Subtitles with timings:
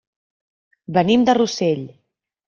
[0.97, 1.85] Venim de Rossell.